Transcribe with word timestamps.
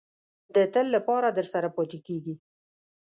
د 0.55 0.57
تل 0.73 0.85
لپاره 0.95 1.27
درسره 1.37 1.67
پاتې 1.75 1.99
کېږي. 2.07 2.35